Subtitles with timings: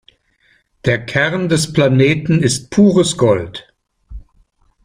[0.85, 3.71] Der Kern des Planeten ist pures Gold.